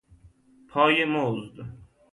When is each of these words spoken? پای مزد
پای 0.69 1.05
مزد 1.05 1.67